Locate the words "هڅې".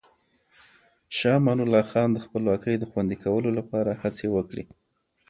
4.01-4.27